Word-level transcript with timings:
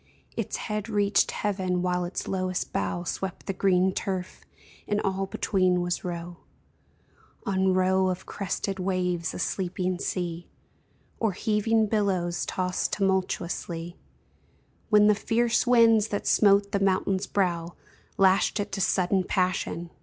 Its 0.35 0.55
head 0.55 0.89
reached 0.89 1.29
heaven, 1.29 1.83
while 1.83 2.05
its 2.05 2.27
lowest 2.27 2.73
bough 2.73 3.03
Swept 3.03 3.45
the 3.45 3.53
green 3.53 3.93
turf, 3.93 4.41
and 4.87 4.99
all 5.01 5.27
between 5.27 5.79
was 5.79 6.03
row 6.03 6.37
On 7.45 7.75
row 7.75 8.07
of 8.09 8.25
crested 8.25 8.79
waves— 8.79 9.31
a 9.35 9.37
sleeping 9.37 9.99
sea— 9.99 10.49
Or 11.19 11.33
heaving 11.33 11.85
billows 11.85 12.47
tossed 12.47 12.93
tumultuously, 12.93 13.95
When 14.89 15.05
the 15.05 15.13
fierce 15.13 15.67
winds 15.67 16.07
that 16.07 16.25
smote 16.25 16.71
the 16.71 16.79
mountain's 16.79 17.27
brow 17.27 17.75
Lashed 18.17 18.59
it 18.59 18.71
to 18.71 18.81
sudden 18.81 19.23
passion. 19.23 19.91